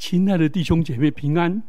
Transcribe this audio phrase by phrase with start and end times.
[0.00, 1.62] 亲爱的弟兄姐妹平安。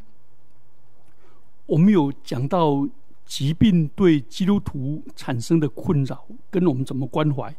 [1.66, 2.88] 我们有讲到
[3.26, 7.54] 疾病对基督徒产生的困扰，跟我们怎么关怀。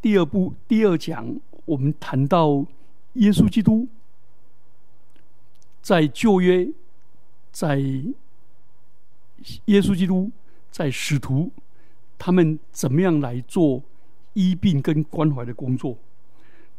[0.00, 2.64] 第二部第二讲，我们谈到
[3.14, 3.88] 耶稣基督
[5.82, 6.68] 在旧约，
[7.50, 8.14] 在耶
[9.80, 10.30] 稣基督
[10.70, 11.50] 在使徒，
[12.16, 13.82] 他们怎么样来做
[14.34, 15.98] 医病跟关怀的工作。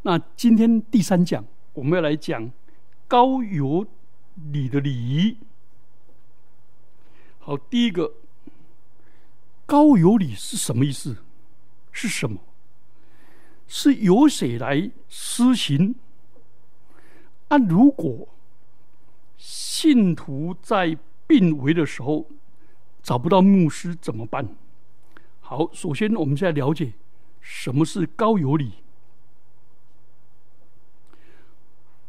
[0.00, 1.44] 那今天第三讲，
[1.74, 2.50] 我们要来讲。
[3.08, 3.86] 高有
[4.52, 5.36] 礼的礼仪，
[7.38, 8.12] 好，第一个
[9.64, 11.16] 高有礼是什么意思？
[11.92, 12.38] 是什么？
[13.68, 15.94] 是由谁来施行？
[17.48, 18.28] 啊，如果
[19.36, 22.28] 信徒在病危的时候
[23.02, 24.48] 找不到牧师怎么办？
[25.40, 26.92] 好，首先我们现在了解
[27.40, 28.72] 什么是高有礼。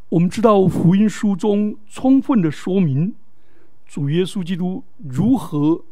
[0.09, 3.13] 我们知道福音书中充分的说明
[3.85, 5.83] 主耶稣基督如何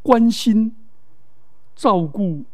[0.00, 0.74] 关心、
[1.74, 2.46] 照顾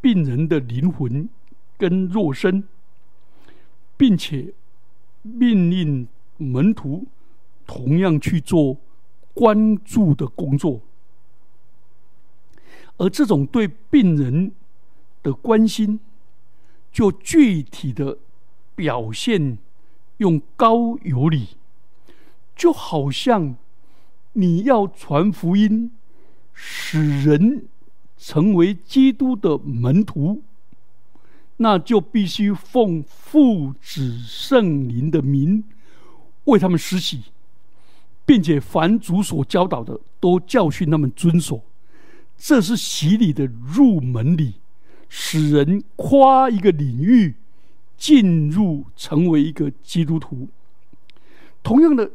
[0.00, 1.28] 病人的灵魂
[1.76, 2.64] 跟肉身，
[3.98, 4.54] 并且
[5.20, 7.06] 命令门徒
[7.66, 8.78] 同样去做
[9.34, 10.80] 关注的工作，
[12.96, 14.52] 而这种对病人
[15.22, 16.00] 的关心，
[16.90, 18.16] 就具体的
[18.74, 19.58] 表现。
[20.18, 21.48] 用高有礼，
[22.54, 23.56] 就好像
[24.34, 25.90] 你要传福音，
[26.52, 27.66] 使人
[28.16, 30.42] 成为基督的门徒，
[31.58, 35.64] 那就必须奉父子圣灵的名
[36.44, 37.22] 为他们施洗，
[38.24, 41.62] 并且凡主所教导的，都教训他们遵守。
[42.36, 44.54] 这是洗礼的入门礼，
[45.08, 47.34] 使人夸一个领域。
[47.98, 50.48] 进入成为一个基督徒，
[51.64, 52.08] 同样的，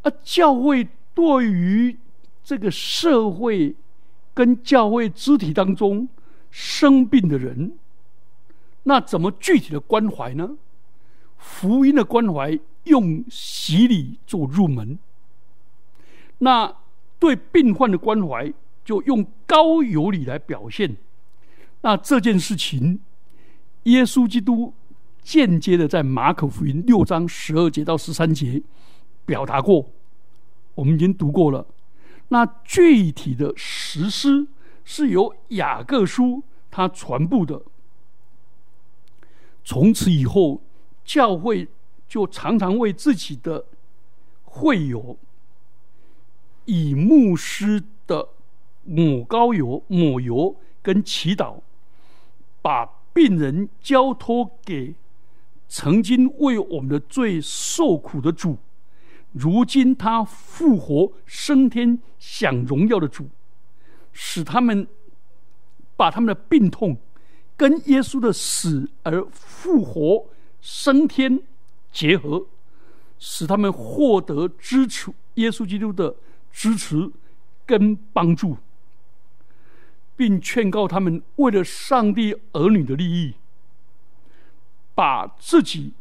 [0.00, 1.94] 啊，教会对于
[2.42, 3.76] 这个社会
[4.32, 6.08] 跟教会肢体当中
[6.50, 7.72] 生病的人，
[8.84, 10.56] 那怎么具体的关怀呢？
[11.36, 14.98] 福音的关怀用洗礼做入门，
[16.38, 16.74] 那
[17.18, 18.50] 对病患的关怀
[18.86, 20.96] 就用高有礼来表现。
[21.82, 23.00] 那这件事情，
[23.82, 24.72] 耶稣基督。
[25.26, 28.62] 间接的在马可福音六章十二节到十三节
[29.24, 29.90] 表达过，
[30.76, 31.66] 我们已经读过了。
[32.28, 34.46] 那具体的实施
[34.84, 37.60] 是由雅各书他传布的。
[39.64, 40.62] 从此以后，
[41.04, 41.66] 教会
[42.08, 43.64] 就常常为自己的
[44.44, 45.18] 会友
[46.66, 48.28] 以牧师的
[48.84, 51.56] 抹膏油、抹油跟祈祷，
[52.62, 54.94] 把病人交托给。
[55.68, 58.58] 曾经为我们的罪受苦的主，
[59.32, 63.28] 如今他复活升天享荣耀的主，
[64.12, 64.86] 使他们
[65.96, 66.96] 把他们的病痛
[67.56, 70.26] 跟耶稣的死而复活
[70.60, 71.40] 升天
[71.92, 72.46] 结合，
[73.18, 76.14] 使他们获得支持耶稣基督的
[76.52, 77.10] 支持
[77.64, 78.56] 跟帮助，
[80.16, 83.34] 并劝告他们为了上帝儿女的利益。
[84.96, 85.92] 把自己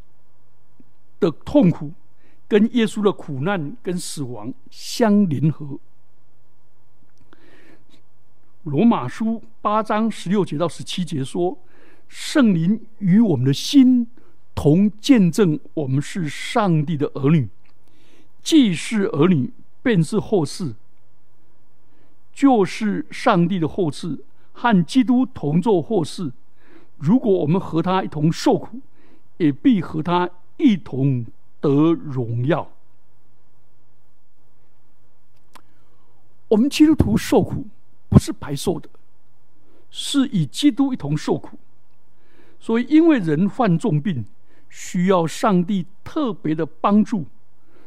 [1.19, 1.91] 的痛苦
[2.47, 5.77] 跟耶稣的苦难跟死亡相联合。
[8.63, 11.57] 罗马书八章十六节到十七节说
[12.07, 14.07] ：“圣灵与我们的心
[14.55, 17.49] 同见证，我们是上帝的儿女，
[18.41, 19.51] 既是儿女，
[19.83, 20.73] 便是后世，
[22.33, 24.23] 就是上帝的后世，
[24.53, 26.31] 和基督同做后世。”
[26.97, 28.79] 如果我们和他一同受苦，
[29.37, 31.25] 也必和他一同
[31.59, 32.71] 得荣耀。
[36.47, 37.67] 我们基督徒受苦
[38.07, 38.89] 不是白受的，
[39.89, 41.59] 是以基督一同受苦。
[42.59, 44.25] 所以，因为人患重病，
[44.69, 47.25] 需要上帝特别的帮助，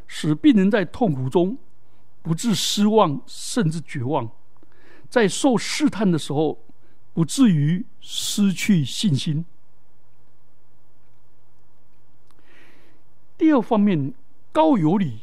[0.06, 1.56] 使病人在痛苦中
[2.20, 4.30] 不致失望，甚至绝望，
[5.08, 6.58] 在受试探的时候。
[7.12, 9.44] 不至于失去信心。
[13.36, 14.12] 第二方面，
[14.52, 15.20] 高有礼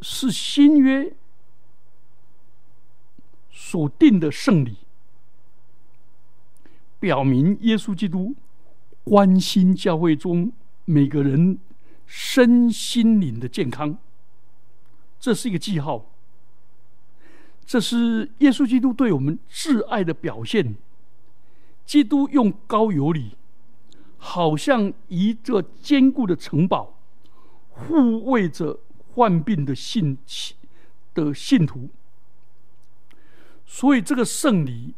[0.00, 1.12] 是新约
[3.50, 4.76] 所定的圣礼，
[7.00, 8.34] 表明耶稣基督
[9.02, 10.52] 关心教会中
[10.84, 11.58] 每个人
[12.06, 13.98] 身心灵的健康，
[15.18, 16.06] 这是一个记号。
[17.66, 20.76] 这是耶稣基督对我们挚爱的表现。
[21.84, 23.36] 基督用高有礼，
[24.18, 26.98] 好像一座坚固的城堡，
[27.70, 28.80] 护卫着
[29.14, 30.18] 患病的信
[31.14, 31.88] 的信徒。
[33.64, 34.94] 所以，这个圣礼，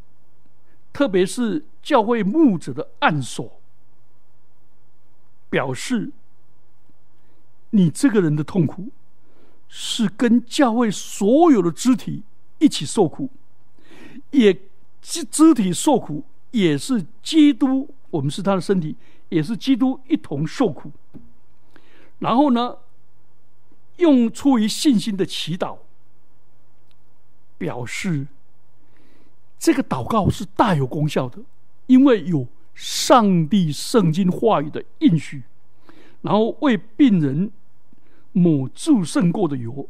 [0.93, 3.61] 特别是教会牧者的按手，
[5.49, 6.11] 表示
[7.71, 8.89] 你这个人的痛苦
[9.69, 12.23] 是跟教会所有的肢体
[12.59, 13.31] 一起受苦，
[14.31, 14.53] 也
[15.01, 18.97] 肢肢体受苦，也是基督，我们是他的身体，
[19.29, 20.91] 也是基督一同受苦。
[22.19, 22.79] 然后呢，
[23.97, 25.79] 用出于信心的祈祷，
[27.57, 28.27] 表示。
[29.61, 31.43] 这个祷告是大有功效的，
[31.87, 32.47] 因为有
[32.77, 35.43] 上帝圣经话语的应许，
[36.23, 37.51] 然后为病人
[38.31, 39.89] 抹注胜过的油，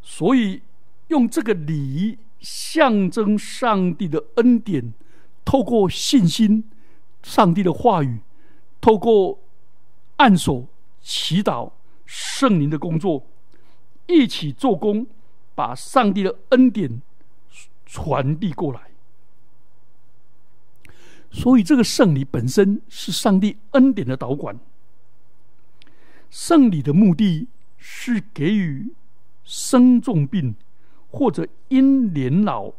[0.00, 0.62] 所以
[1.08, 4.92] 用这个礼象征上帝的恩典，
[5.44, 6.64] 透过信心，
[7.22, 8.20] 上帝的话语，
[8.80, 9.38] 透过
[10.16, 10.66] 按手
[11.00, 11.72] 祈祷
[12.04, 13.26] 圣灵的工作，
[14.06, 15.06] 一起做工，
[15.54, 17.02] 把上帝的恩典。
[17.88, 18.80] 传递过来，
[21.30, 24.58] 所以这个圣礼本身是上帝恩典的导管。
[26.28, 27.46] 圣礼的目的
[27.78, 28.92] 是给予
[29.44, 30.56] 生重病
[31.16, 32.72] 或者因年老、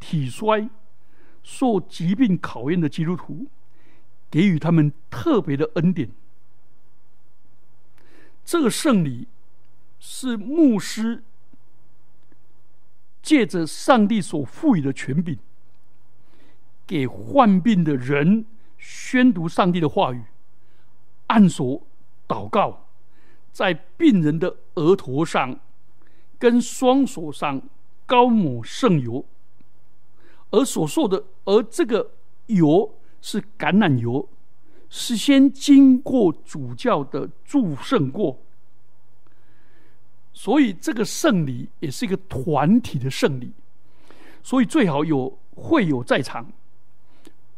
[0.00, 0.68] 体衰、
[1.42, 3.46] 受疾病考验的基督徒，
[4.28, 6.10] 给予他们特别的恩典。
[8.44, 9.28] 这个圣礼
[9.98, 11.22] 是牧师。
[13.22, 15.38] 借着上帝所赋予的权柄，
[16.86, 18.46] 给患病的人
[18.78, 20.24] 宣读上帝的话语，
[21.26, 21.86] 按手
[22.26, 22.88] 祷告，
[23.52, 25.60] 在病人的额头上
[26.40, 27.62] 跟双手上
[28.06, 29.24] 高抹圣油，
[30.50, 32.10] 而所说的，而这个
[32.46, 34.26] 油是橄榄油，
[34.88, 38.38] 是先经过主教的祝圣过。
[40.32, 43.52] 所以这个圣礼也是一个团体的圣礼，
[44.42, 46.50] 所以最好有会友在场，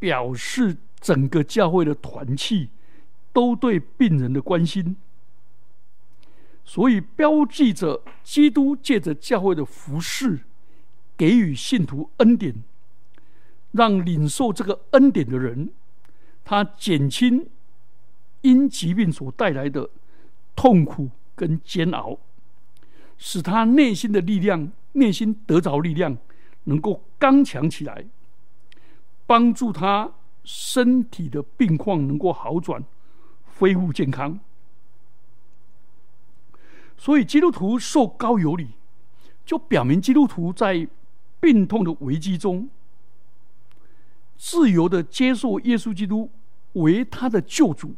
[0.01, 2.69] 表示整个教会的团契
[3.33, 4.97] 都对病人的关心。
[6.65, 10.41] 所以标记着基督借着教会的服饰，
[11.17, 12.55] 给予信徒恩典，
[13.73, 15.71] 让领受这个恩典的人，
[16.45, 17.47] 他减轻
[18.43, 19.91] 因疾病所带来的
[20.55, 22.19] 痛苦跟煎熬。
[23.19, 26.17] 使他内心的力量，内心得着力量，
[26.65, 28.05] 能够刚强起来，
[29.27, 30.11] 帮助他
[30.43, 32.83] 身体的病况能够好转，
[33.59, 34.41] 恢复健康。
[37.03, 38.69] 所以基督徒受高有礼，
[39.45, 40.87] 就表明基督徒在
[41.41, 42.69] 病痛的危机中，
[44.39, 46.31] 自由的接受耶稣基督
[46.75, 47.97] 为他的救主。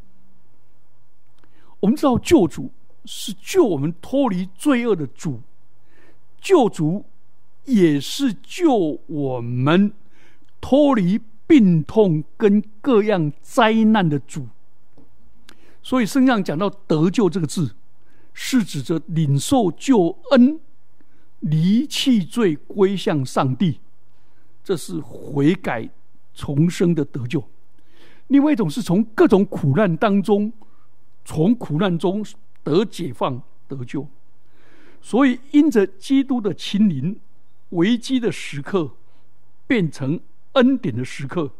[1.80, 2.70] 我们知道救主。
[3.06, 5.42] 是救我们脱离罪恶的主，
[6.40, 7.04] 救主
[7.66, 9.92] 也是救我们
[10.58, 14.48] 脱离病痛跟各样灾难的主。
[15.82, 17.76] 所以圣上讲到“得救”这个字，
[18.34, 20.60] 是指着领受救恩、
[21.40, 23.80] 离弃罪、归向上帝，
[24.62, 25.88] 这是悔改
[26.34, 27.42] 重生的得救。
[28.26, 30.52] 另外一种是从各种苦难当中，
[31.24, 32.22] 从苦难中。
[32.64, 34.08] 得解放得救，
[35.02, 37.20] 所以因着基督的亲临，
[37.68, 38.92] 危机的时刻
[39.66, 40.18] 变成
[40.52, 41.50] 恩典的时刻。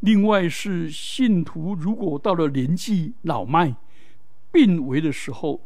[0.00, 3.76] 另外是信徒如果到了年纪老迈、
[4.52, 5.60] 病危的时候，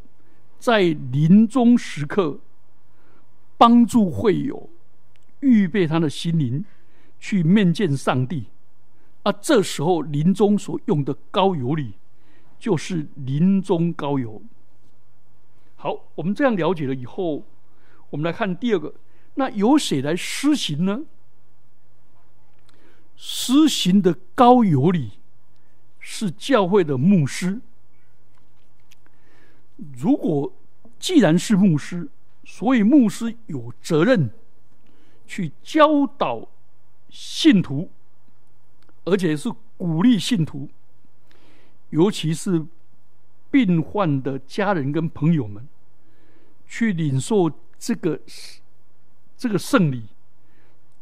[0.58, 0.80] 在
[1.12, 2.38] 临终时刻
[3.58, 4.70] 帮助会友
[5.40, 6.64] 预备他的心灵
[7.20, 8.46] 去面见上帝，
[9.24, 11.94] 啊，这时候临终所用的高油礼。
[12.58, 14.40] 就是临终高油。
[15.76, 17.44] 好，我们这样了解了以后，
[18.08, 18.94] 我们来看第二个，
[19.34, 21.02] 那由谁来施行呢？
[23.14, 25.10] 施行的高油礼
[26.00, 27.60] 是教会的牧师。
[29.98, 30.52] 如果
[30.98, 32.08] 既然是牧师，
[32.44, 34.30] 所以牧师有责任
[35.26, 36.48] 去教导
[37.10, 37.90] 信徒，
[39.04, 40.68] 而且是鼓励信徒。
[41.90, 42.66] 尤其是
[43.50, 45.68] 病患的家人跟朋友们，
[46.66, 48.20] 去领受这个
[49.36, 50.04] 这个圣礼，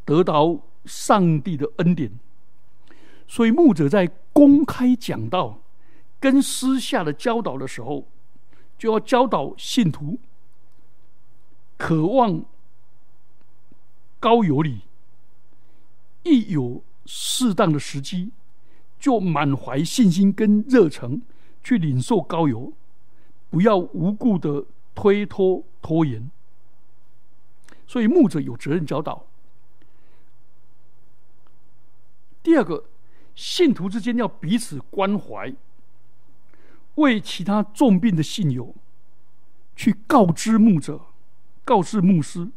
[0.04, 2.10] 得到上帝的恩典。
[3.26, 5.62] 所以牧者在公开讲道
[6.20, 8.06] 跟私下的教导的时候，
[8.84, 10.18] 就要教导信徒，
[11.78, 12.44] 渴望
[14.20, 14.82] 高有礼，
[16.22, 18.30] 一有适当的时机。
[19.00, 21.22] 就满怀信心跟热诚
[21.62, 22.74] 去领受高油，
[23.48, 26.30] 不要无故的推脱拖延。
[27.86, 29.24] 所以牧者有责任教导。
[32.42, 32.84] 第二个，
[33.34, 35.54] 信徒之间要彼此关怀，
[36.96, 38.74] 为其他重病的信友
[39.74, 41.00] 去告知牧者、
[41.64, 42.48] 告知牧师，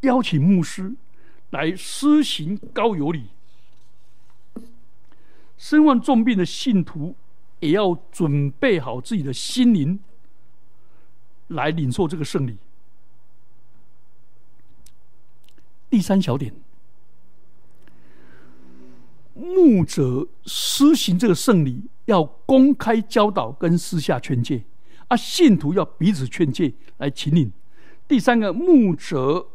[0.00, 0.94] 邀请牧师
[1.50, 3.28] 来施行高有礼。
[5.56, 7.16] 身患重病的信徒
[7.60, 9.98] 也要准备好自己的心灵，
[11.48, 12.58] 来领受这个圣礼。
[15.90, 16.54] 第三小点。
[19.34, 24.64] 牧者施行这个圣礼，要公开教导跟私下劝诫，
[25.08, 27.52] 啊，信徒要彼此劝诫来请领。
[28.08, 29.46] 第三个，牧者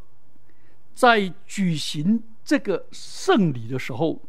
[0.93, 4.21] 在举行这个圣礼的时候，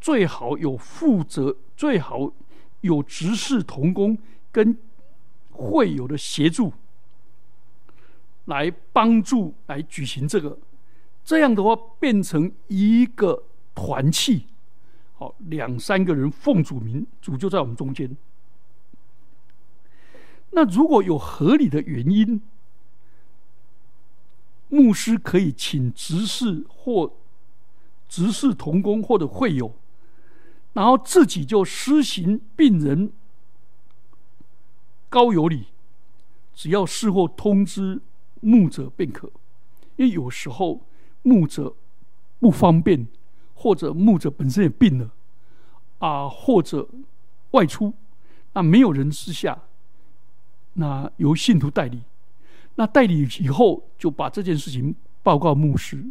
[0.00, 2.32] 最好有负责，最好
[2.80, 4.18] 有执事同工
[4.50, 4.76] 跟
[5.52, 6.72] 会友的协助，
[8.46, 10.58] 来帮助来举行这个。
[11.24, 14.46] 这样的话，变成一个团契。
[15.38, 18.16] 两三个人奉主名，主就在我们中间。
[20.50, 22.40] 那如果有合理的原因，
[24.68, 27.12] 牧师可以请执事或
[28.08, 29.74] 执事同工或者会友，
[30.72, 33.12] 然后自己就施行病人
[35.08, 35.66] 高有礼，
[36.54, 38.00] 只要事后通知
[38.40, 39.30] 牧者便可。
[39.96, 40.80] 因为有时候
[41.22, 41.74] 牧者
[42.38, 43.06] 不方便。
[43.62, 45.08] 或者牧者本身也病了，
[46.00, 46.88] 啊，或者
[47.52, 47.94] 外出，
[48.54, 49.56] 那没有人之下，
[50.72, 52.02] 那由信徒代理，
[52.74, 54.92] 那代理以后就把这件事情
[55.22, 56.04] 报告牧师。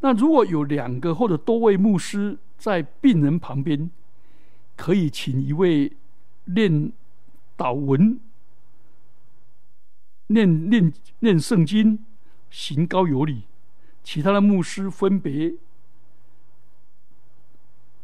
[0.00, 3.90] 那如果有两个或者多位牧师在病人旁边，
[4.76, 5.90] 可以请一位
[6.44, 6.92] 念
[7.56, 8.20] 祷文、
[10.26, 12.04] 念念念圣经、
[12.50, 13.44] 行高有礼，
[14.02, 15.54] 其他的牧师分别。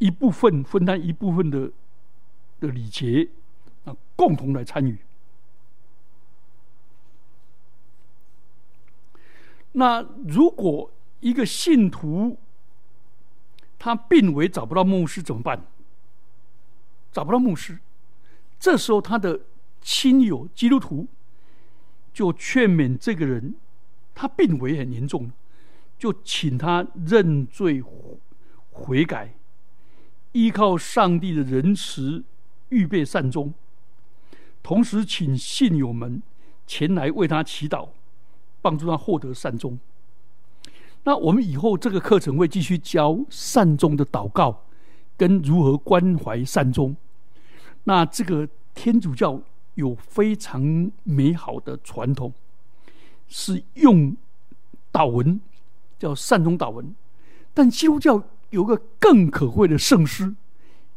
[0.01, 1.71] 一部分分担一部分的
[2.59, 3.29] 的礼节
[3.85, 4.99] 啊，共同来参与。
[9.73, 10.91] 那如果
[11.21, 12.39] 一个信徒
[13.79, 15.65] 他病危找不到牧师怎么办？
[17.13, 17.79] 找不到牧师，
[18.59, 19.41] 这时候他的
[19.81, 21.07] 亲友基督徒
[22.13, 23.55] 就劝勉这个人，
[24.15, 25.31] 他病危很严重，
[25.99, 27.83] 就请他认罪
[28.71, 29.35] 悔改。
[30.33, 32.23] 依靠上帝的仁慈，
[32.69, 33.53] 预备善终，
[34.63, 36.23] 同时请信友们
[36.67, 37.89] 前来为他祈祷，
[38.63, 39.79] 帮助他获得善终。
[41.03, 44.63] 那我们以后这个课程会继续教善终的祷告，
[45.17, 46.95] 跟如何关怀善终。
[47.85, 49.41] 那这个天主教
[49.75, 52.33] 有非常美好的传统，
[53.27, 54.17] 是用
[54.93, 55.41] 祷文，
[55.99, 56.95] 叫善终祷文，
[57.53, 58.23] 但基督教。
[58.51, 60.35] 有个更可贵的圣诗，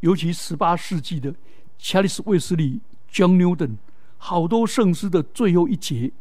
[0.02, 1.34] 尤其十八世纪的
[1.78, 2.82] 查理斯·卫斯理、
[3.12, 3.78] John Newton，
[4.18, 6.12] 好多圣诗的最后一节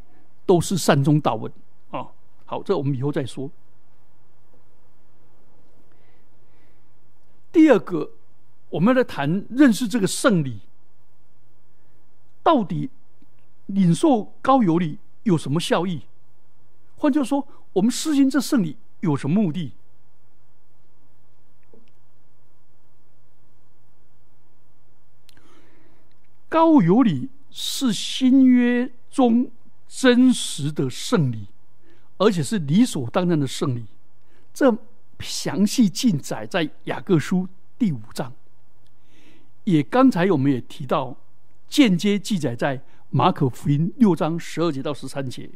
[0.46, 1.52] 都是善终祷文
[1.90, 2.08] 啊。
[2.44, 3.50] 好，这我们以后再说。
[7.50, 8.12] 第二个，
[8.70, 10.60] 我们来谈认识这个圣礼，
[12.42, 12.90] 到底
[13.66, 16.02] 领受高有礼有什么效益？
[16.96, 19.72] 换句话说，我们施行这圣礼有什么目的？
[26.52, 29.50] 高有礼是新约中
[29.88, 31.47] 真实的圣礼，
[32.18, 33.87] 而且是理所当然的圣礼。
[34.52, 34.76] 这
[35.21, 38.35] 详细记载在雅各书第五章，
[39.64, 41.16] 也刚才我们也提到，
[41.68, 45.49] 间接记载在马可福音六章十二节到十三节。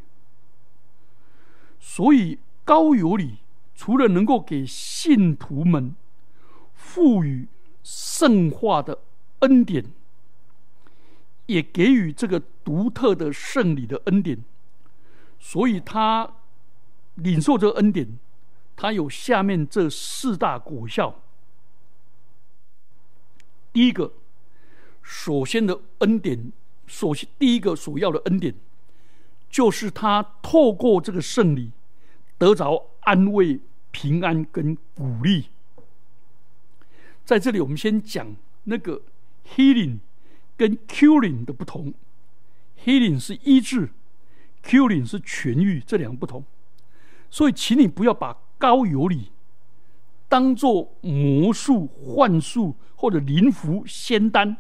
[1.79, 3.41] 所以高有礼
[3.75, 5.95] 除了能够给信徒们
[6.75, 7.47] 赋予
[7.83, 9.01] 圣化的
[9.41, 9.85] 恩典。
[11.47, 14.43] 也给予这个独特的圣礼的恩典，
[15.39, 16.35] 所以他
[17.15, 18.19] 领受这恩典，
[18.75, 21.23] 他有下面这四大果效。
[23.73, 24.13] 第一个，
[25.03, 26.53] 首先的恩典，
[26.87, 28.55] 首先第一个所要的恩典，
[29.49, 31.71] 就是他透过这个圣礼
[32.39, 33.61] 得着安慰、
[33.93, 35.47] 平安跟鼓励。
[37.25, 38.35] 在这里，我们先讲
[38.65, 39.03] 那个
[39.55, 39.99] healing。
[40.57, 41.93] 跟 curing 的不同
[42.85, 43.91] ，healing 是医治
[44.63, 46.45] ，curing 是痊愈，这两个不同。
[47.31, 49.33] 所以，请你不要把高有理
[50.29, 54.57] 当做魔术、幻术或者灵符、仙丹，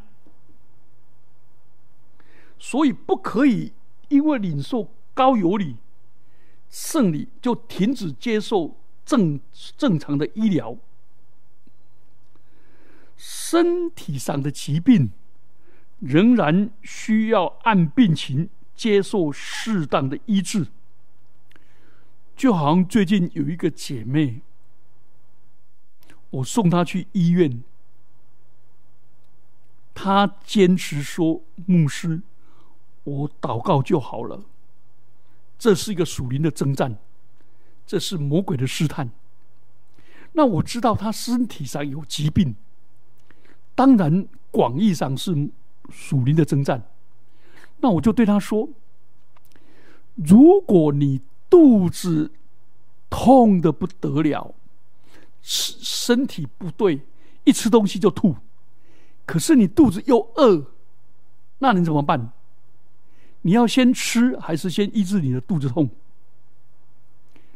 [2.58, 3.72] 所以不可以
[4.08, 5.76] 因为领受高有理
[6.68, 9.40] 圣礼就停止接受正
[9.76, 10.76] 正常的医疗。
[13.16, 15.10] 身体上的疾病
[16.00, 20.66] 仍然需要按病情接受适当的医治。
[22.36, 24.42] 就好像最近有一个姐妹，
[26.28, 27.62] 我送她去医院，
[29.94, 32.20] 她坚持说：“牧师，
[33.04, 34.44] 我祷告就好了。”
[35.58, 36.98] 这是一个属灵的征战，
[37.86, 39.10] 这是魔鬼的试探。
[40.32, 42.54] 那我知道她身体上有疾病，
[43.74, 45.48] 当然广义上是
[45.90, 46.88] 属灵的征战。
[47.78, 48.68] 那我就对他说
[50.14, 52.32] ：“如果你……”肚子
[53.08, 54.52] 痛的不得了，
[55.40, 57.00] 吃身体不对，
[57.44, 58.34] 一吃东西就吐。
[59.24, 60.66] 可是你肚子又饿，
[61.60, 62.32] 那你怎么办？
[63.42, 65.88] 你要先吃还是先医治你的肚子痛？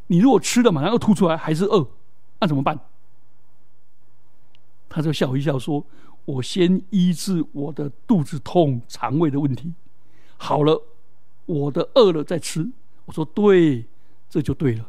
[0.07, 1.89] 你如果吃了马上又吐出来，还是饿，
[2.39, 2.79] 那怎么办？
[4.89, 5.85] 他就笑一笑说
[6.25, 9.73] ：“我先医治我的肚子痛、肠胃的问题，
[10.37, 10.83] 好了，
[11.47, 12.71] 我的饿了再吃。”
[13.07, 13.85] 我说对，
[14.29, 14.87] 这就对了，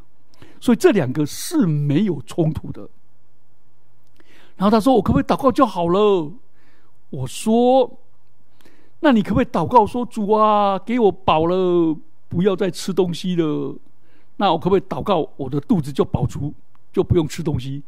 [0.60, 2.88] 所以这两个是没有冲突的。
[4.56, 6.32] 然后他说：“我可不可以祷告就好了？”
[7.10, 8.00] 我说
[9.02, 11.98] ：“那你可不可以祷告说主啊，给我饱了，
[12.30, 13.76] 不要再吃东西了？
[14.38, 16.54] 那我可不可以祷告我的肚子就饱足，
[16.94, 17.82] 就不用吃东西？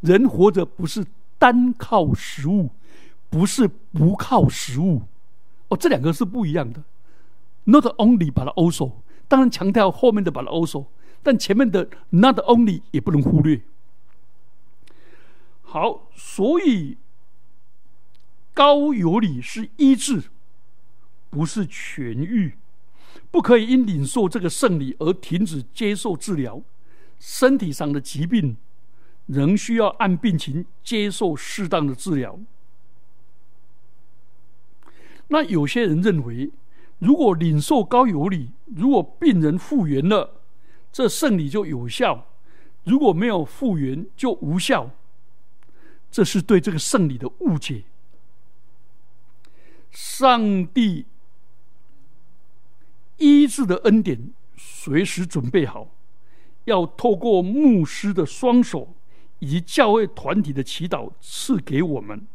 [0.00, 1.04] 人活着不是
[1.38, 2.70] 单靠食物，
[3.30, 5.02] 不是不靠食物。
[5.68, 6.82] 哦，这两个是不一样的。
[7.64, 8.92] Not only but also。”
[9.26, 10.84] 当然强调后面的把它 also，
[11.22, 13.62] 但前面的 not only 也不能忽略。
[15.62, 16.98] 好，所以
[18.52, 20.24] 高有理是医治，
[21.30, 22.58] 不是痊愈，
[23.30, 26.62] 不可以因领受这个圣礼而停止接受治疗。
[27.18, 28.58] 身体上的疾病
[29.26, 32.38] 仍需要按病情接受适当的治疗。
[35.28, 36.50] 那有些人认为。
[37.00, 40.40] 如果领受高有礼，如果病人复原了，
[40.90, 42.24] 这圣礼就有效；
[42.84, 44.90] 如果没有复原，就无效。
[46.10, 47.82] 这是对这个圣礼的误解。
[49.90, 51.04] 上帝
[53.18, 55.88] 医治的恩典随时准备好，
[56.64, 58.94] 要透过牧师的双手
[59.44, 62.26] 以及教会团体的祈祷赐给我们。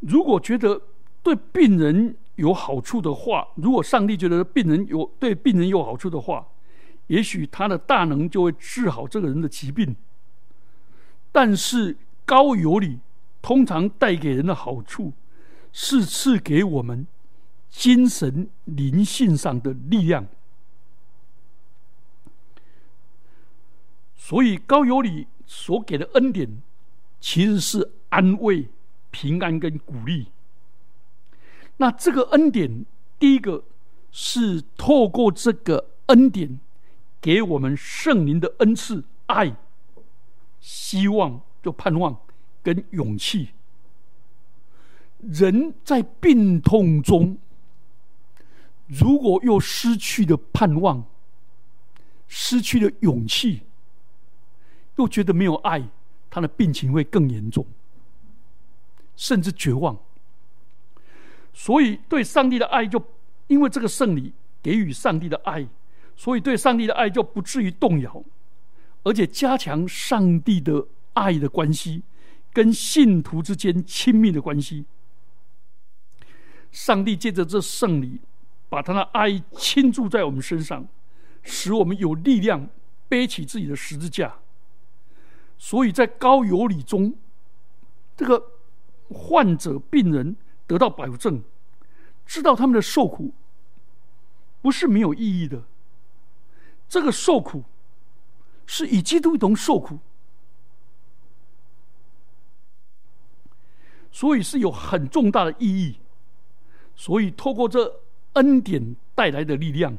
[0.00, 0.82] 如果觉得，
[1.22, 6.48] 对病人有好处的话，如果上帝觉得病人有对病人有好处的话，
[7.06, 9.94] 也许他的大能就会治好这个人的疾病。
[11.30, 12.98] 但是高有理
[13.40, 15.12] 通常带给人的好处，
[15.70, 17.06] 是赐给我们
[17.68, 20.26] 精神灵性上的力量。
[24.22, 26.60] 所以高有理所给的恩典，
[27.20, 28.68] 其实是安慰、
[29.10, 30.26] 平安跟鼓励。
[31.78, 32.84] 那这个恩典，
[33.18, 33.64] 第一个
[34.12, 36.60] 是透过这个恩典，
[37.18, 39.56] 给我们圣灵的恩赐，爱、
[40.60, 42.20] 希望、就盼望
[42.62, 43.48] 跟勇气。
[45.18, 47.38] 人在病痛中，
[48.86, 51.06] 如果又失去了盼望，
[52.28, 53.62] 失去了勇气，
[55.00, 55.82] 又觉得没有爱，
[56.28, 57.66] 他的病情会更严重，
[59.16, 59.98] 甚至绝望。
[61.54, 63.02] 所以，对上帝的爱，就
[63.46, 64.32] 因为这个圣礼
[64.62, 65.66] 给予上帝的爱，
[66.14, 68.22] 所以对上帝的爱就不至于动摇，
[69.02, 72.02] 而且加强上帝的爱的关系，
[72.52, 74.84] 跟信徒之间亲密的关系。
[76.70, 78.20] 上帝借着这圣礼，
[78.68, 80.86] 把他的爱倾注在我们身上，
[81.42, 82.68] 使我们有力量
[83.08, 84.36] 背起自己的十字架。
[85.60, 87.14] 所以在高有礼中，
[88.16, 88.42] 这个
[89.10, 90.34] 患者病人。
[90.70, 91.42] 得到保证，
[92.24, 93.34] 知道他们的受苦
[94.62, 95.64] 不是没有意义的。
[96.88, 97.64] 这个受苦
[98.66, 99.98] 是以基督一同受苦，
[104.12, 105.98] 所以是有很重大的意义。
[106.94, 108.00] 所以透过这
[108.34, 109.98] 恩典带来的力量，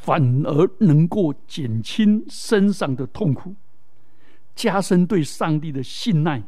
[0.00, 3.54] 反而能够减轻身上的痛苦，
[4.60, 6.42] 加深对上帝的信赖。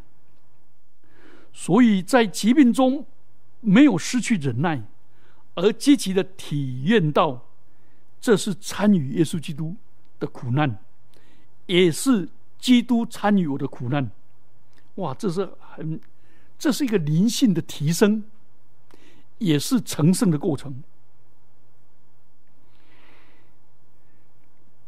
[1.50, 3.06] 所以在疾病中
[3.60, 4.82] 没有失去忍耐，
[5.54, 7.48] 而积极的体验到
[8.20, 9.76] 这是参与耶稣基督
[10.18, 10.78] 的苦难，
[11.66, 14.10] 也是基督参与我的苦难。
[14.96, 15.98] 哇，这是很
[16.58, 18.24] 这是一个灵性的提升，
[19.38, 20.82] 也是成圣的过程。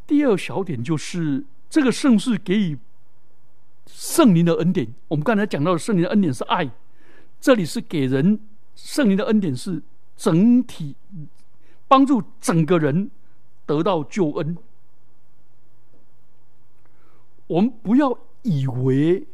[0.07, 2.79] 第二小点就是这个圣事给予
[3.87, 4.87] 圣灵的恩典。
[5.09, 6.71] 我们刚才讲到的圣灵的恩典是爱，
[7.41, 8.39] 这里是给人
[8.75, 9.83] 圣灵的恩典是
[10.17, 10.97] 整体
[11.87, 13.11] 帮助整个人
[13.67, 14.57] 得到救恩。
[17.47, 19.27] 我们不要以为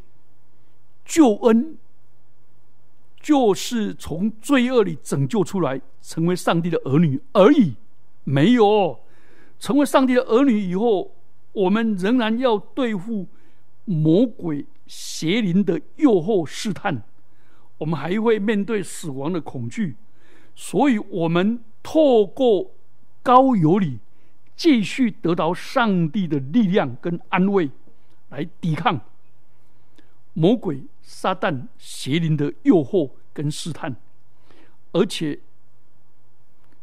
[1.04, 1.78] 救恩
[3.20, 7.76] 就是从罪恶里拯救出来，成为上帝的儿女而已，
[8.24, 8.98] 没有。
[9.58, 11.14] 成为上帝的儿女以后，
[11.52, 13.26] 我们仍然要对付
[13.90, 17.02] 魔鬼邪灵的诱惑试探，
[17.78, 19.96] 我们还会面对死亡的恐惧，
[20.54, 22.70] 所以，我们透过
[23.22, 23.98] 高有理，
[24.54, 27.70] 继续得到上帝的力量跟安慰，
[28.28, 29.00] 来抵抗。
[30.34, 33.96] 魔鬼撒旦邪灵的诱惑跟试探，
[34.92, 35.40] 而且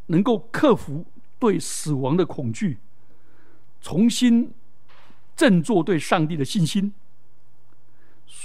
[0.08, 1.06] 能够克服。
[1.39, 2.80] 对死亡的恐惧，
[3.80, 4.52] 重新
[5.36, 6.91] 振作对上帝的信心，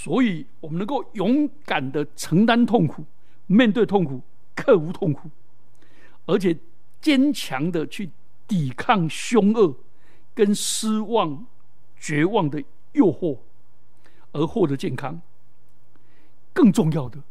[0.02, 3.04] 所以我们能够勇敢的承担痛苦，
[3.46, 4.20] 面对痛苦，
[4.56, 5.30] 克服痛苦，
[6.26, 6.58] 而且
[7.00, 8.10] 坚强的去
[8.48, 9.76] 抵抗凶恶
[10.34, 11.46] 跟失望、
[12.00, 12.60] 绝望的
[12.94, 13.38] 诱惑，
[14.32, 15.20] 而获得健康。
[16.52, 17.22] 更重要的，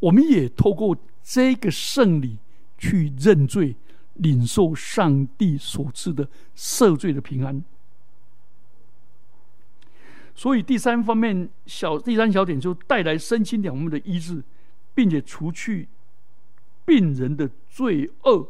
[0.00, 2.38] 我们也透过这个胜利
[2.76, 3.76] 去认罪。
[4.18, 7.64] 领受上帝所赐的赦罪的平安，
[10.34, 14.42] 所以第三方面小第三小点就带来身心两方面的医治，
[14.94, 15.88] 并且除去
[16.84, 18.48] 病人的罪恶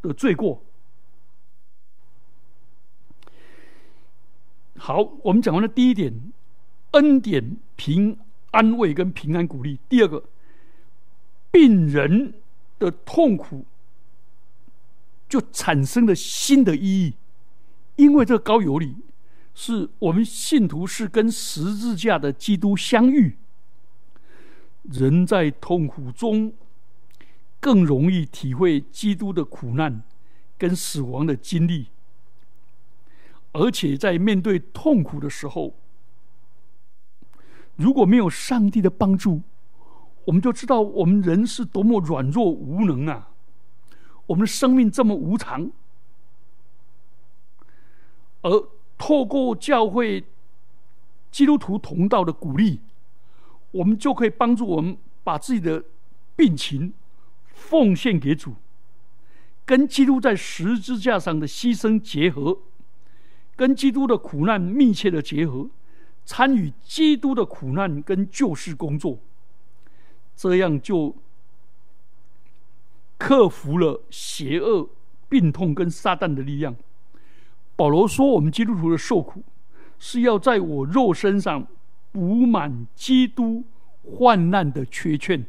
[0.00, 0.62] 的罪过。
[4.76, 6.32] 好，我们讲完了第一点，
[6.92, 8.18] 恩典、平
[8.50, 9.78] 安慰跟平安鼓励。
[9.88, 10.24] 第二个，
[11.50, 12.34] 病人
[12.78, 13.64] 的痛苦。
[15.26, 17.14] 就产生了新的意义，
[17.96, 18.94] 因为这个高有理
[19.54, 23.38] 是我们信徒是跟十字架的基督相遇，
[24.82, 26.52] 人在痛苦中
[27.60, 30.02] 更容易体会基督的苦难
[30.58, 31.86] 跟死亡的经历，
[33.52, 35.74] 而且在面对痛苦的时候，
[37.76, 39.42] 如果没有上帝的帮助，
[40.24, 43.30] 我们就知道我们人是多么软弱无能啊。
[44.26, 45.70] 我们的生命这么无常，
[48.40, 50.24] 而透过教会
[51.30, 52.80] 基督徒同道的鼓励，
[53.70, 55.84] 我们就可以帮助我们把自己的
[56.36, 56.92] 病情
[57.52, 58.54] 奉献给主，
[59.64, 62.58] 跟基督在十字架上的牺牲结合，
[63.56, 65.68] 跟基督的苦难密切的结合，
[66.24, 69.18] 参与基督的苦难跟救世工作，
[70.36, 71.14] 这样就。
[73.16, 74.86] 克服了邪恶、
[75.30, 76.76] 病痛跟撒旦的力量。
[77.76, 79.42] 保罗说：“我们基督徒的受苦，
[79.98, 81.66] 是要在我肉身上
[82.12, 83.64] 补满基督
[84.02, 85.44] 患难的缺欠。”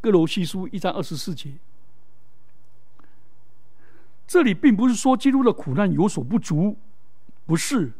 [0.00, 1.54] 哥罗西书一章二十四节。
[4.26, 6.76] 这里并不是说基督的苦难有所不足，
[7.46, 7.92] 不是，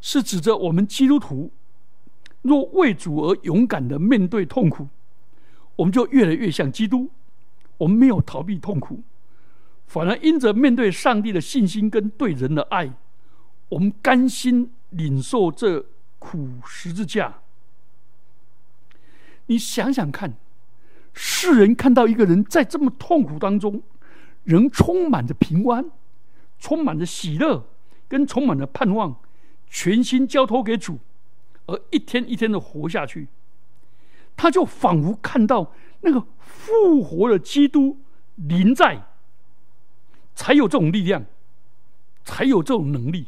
[0.00, 1.50] 是指着我们基督徒
[2.42, 4.88] 若为主而勇敢的面对痛苦，
[5.76, 7.10] 我们就越来越像基督。
[7.78, 9.02] 我们没有逃避痛苦，
[9.92, 12.90] 反而因着面对上帝的信心跟对人的爱，
[13.68, 15.84] 我们甘心领受这
[16.18, 17.40] 苦十字架。
[19.48, 20.32] 你想想看，
[21.12, 23.82] 世人看到一个人在这么痛苦当中，
[24.44, 25.90] 仍充满着平安，
[26.58, 27.66] 充满着喜乐，
[28.08, 29.14] 跟充满着盼望，
[29.68, 31.00] 全心交托给主，
[31.66, 33.28] 而一天一天的活下去，
[34.34, 35.74] 他就仿佛看到。
[36.04, 37.98] 那个复活的基督
[38.36, 39.04] 临在，
[40.34, 41.24] 才有这种力量，
[42.24, 43.26] 才有这种能力。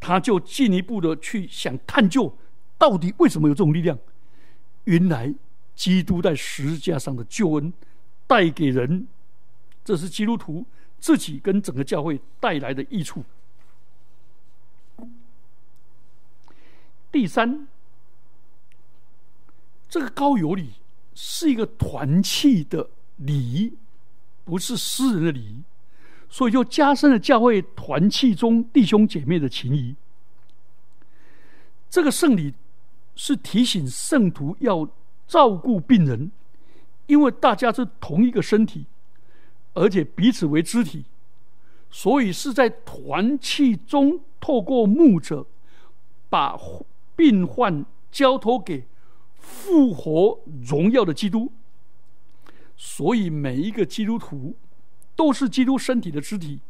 [0.00, 2.36] 他就进一步的去想探究，
[2.76, 3.98] 到底为什么有这种力量？
[4.84, 5.34] 原来
[5.74, 7.72] 基督在十字架上的救恩
[8.26, 9.06] 带给人，
[9.84, 10.64] 这是基督徒
[10.98, 13.24] 自己跟整个教会带来的益处。
[17.10, 17.66] 第三。
[19.90, 20.72] 这个高有礼
[21.14, 23.72] 是一个团契的礼仪，
[24.48, 25.62] 不是私人的礼仪，
[26.30, 29.94] 所以就加深了教会团契中弟兄姐妹的情谊。
[31.90, 32.54] 这个圣礼
[33.14, 34.88] 是提醒圣徒要
[35.26, 36.30] 照顾病人，
[37.08, 38.86] 因为大家是同一个身体，
[39.74, 41.04] 而且彼此为肢体，
[41.90, 45.44] 所以是在团契中透过牧者
[46.30, 46.58] 把
[47.14, 48.86] 病患交托给。
[49.40, 51.50] 复活荣耀的基督。
[52.80, 54.56] 所以每一个基督徒
[55.16, 56.60] 都是基督身体的肢体，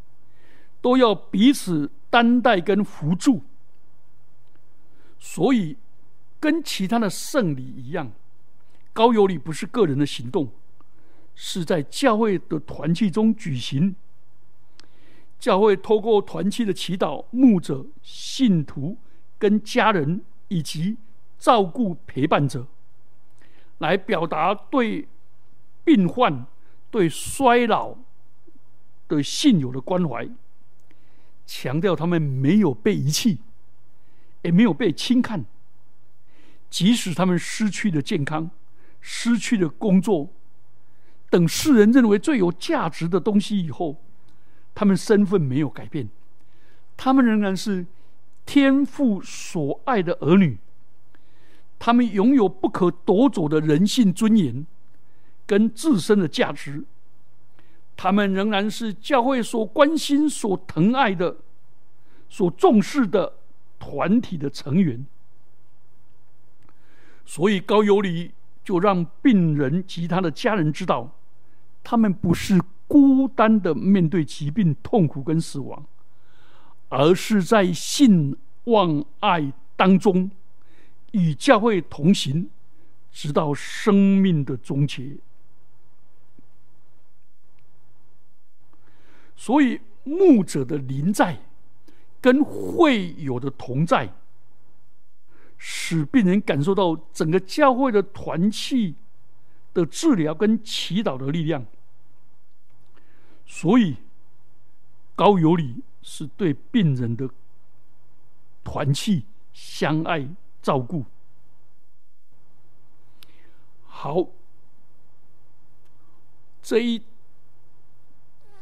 [0.81, 3.43] 都要彼此担待跟扶助。
[5.19, 5.77] 所以，
[6.41, 8.11] 跟其他的圣礼一样，
[8.95, 10.51] 高有礼不是个人的行动，
[11.35, 13.95] 是在教会的团契中举行。
[15.39, 18.97] 教会透过团契的祈祷、牧者、信徒
[19.39, 20.97] 跟家人以及
[21.39, 22.67] 照顾陪伴者，
[23.77, 25.07] 来表达对。
[25.89, 26.45] 病患
[26.91, 27.97] 对衰老
[29.09, 30.29] 的信友的关怀，
[31.47, 33.39] 强调他们没有被遗弃，
[34.43, 35.47] 也没有被轻看。
[36.69, 38.51] 即使他们失去了健康、
[39.01, 40.29] 失去了工作
[41.31, 43.97] 等世人认为最有价值的东西以后，
[44.75, 46.11] 他们身份没有改变，
[46.99, 47.87] 他们仍然是
[48.45, 50.59] 天父所爱的儿女，
[51.79, 54.67] 他们拥有不可夺走的人性尊严。
[55.49, 56.85] 跟自身的价值，
[57.97, 61.39] 他们仍然是教会所关心、所疼爱的、
[62.29, 63.33] 所重视的
[63.79, 65.07] 团体的成员。
[67.25, 68.33] 所以高有礼
[68.63, 71.11] 就让病人及他的家人知道，
[71.83, 75.83] 他们不是孤单的面对疾病、痛苦跟死亡，
[76.91, 80.31] 而是在信望爱当中
[81.13, 82.51] 与教会同行，
[83.11, 85.17] 直到生命的终结。
[89.41, 91.39] 所以，牧者的临在
[92.21, 94.13] 跟会友的同在，
[95.57, 98.97] 使病人感受到整个教会的团契
[99.73, 101.65] 的治疗跟祈祷的力量。
[103.47, 103.99] 所以，
[105.15, 107.31] 高有礼是对病人的
[108.65, 110.29] 团契、相爱、
[110.61, 111.05] 照顾。
[113.87, 114.27] 好，
[116.61, 117.01] 这一。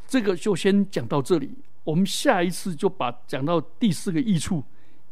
[0.06, 1.50] 这个就先讲到这里，
[1.84, 4.62] 我们下一次就把讲到第四个益处，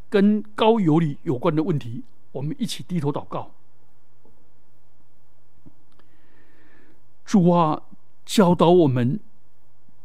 [0.09, 3.51] 跟高有理有关的问题，我们一起低头祷告。
[7.25, 7.81] 主啊，
[8.23, 9.19] 教导我们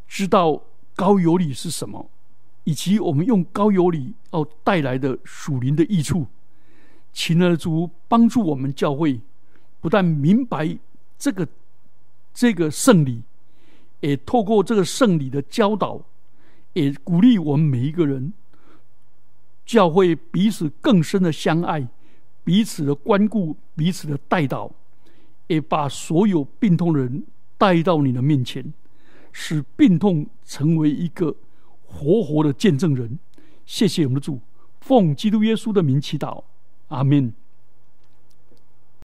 [0.09, 0.63] 知道
[0.97, 2.11] 高有理是什么，
[2.65, 6.27] 以及我们用高有理要带来的属灵的益处。
[7.13, 9.21] 请而主帮助我们教会，
[9.81, 10.79] 不但明白
[11.19, 11.47] 这个
[12.33, 13.23] 这个圣礼。
[14.01, 16.01] 也透过这个圣礼的教导，
[16.73, 18.33] 也鼓励我们每一个人，
[19.65, 21.87] 教会彼此更深的相爱，
[22.43, 24.71] 彼此的关顾，彼此的带导，
[25.47, 27.25] 也把所有病痛的人
[27.59, 28.73] 带到你的面前，
[29.33, 31.35] 使病痛成为一个
[31.85, 33.19] 活活的见证人。
[33.67, 34.41] 谢谢我们的主，
[34.81, 36.43] 奉基督耶稣的名祈祷，
[36.89, 37.33] 阿门。